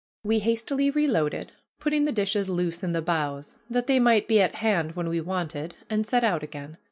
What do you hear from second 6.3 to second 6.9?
again.